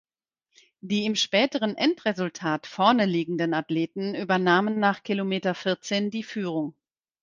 [0.79, 6.73] Die im späteren Endresultat vorne liegenden Athleten übernahmen nach Kilometer vierzehn die Führung.